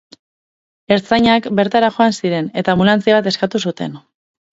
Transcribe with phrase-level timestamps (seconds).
[0.95, 3.95] Ertzainak bertara joan ziren, eta anbulantzia bat eskatu zuten.